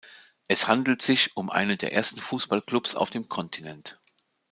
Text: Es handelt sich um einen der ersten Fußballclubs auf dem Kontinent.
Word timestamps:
Es 0.47 0.67
handelt 0.67 1.03
sich 1.03 1.37
um 1.37 1.51
einen 1.51 1.77
der 1.77 1.93
ersten 1.93 2.19
Fußballclubs 2.21 2.95
auf 2.95 3.11
dem 3.11 3.29
Kontinent. 3.29 3.99